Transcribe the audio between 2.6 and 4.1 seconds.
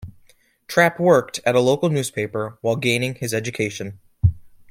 while gaining his education.